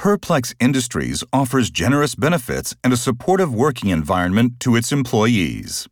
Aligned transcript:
Perplex 0.00 0.54
Industries 0.58 1.22
offers 1.30 1.68
generous 1.68 2.14
benefits 2.14 2.74
and 2.82 2.90
a 2.90 2.96
supportive 2.96 3.54
working 3.54 3.90
environment 3.90 4.58
to 4.60 4.74
its 4.74 4.92
employees. 4.92 5.88